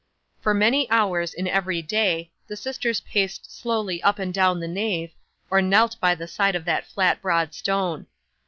[0.39, 5.11] 'For many hours in every day, the sisters paced slowly up and down the nave,
[5.51, 8.07] or knelt by the side of the flat broad stone.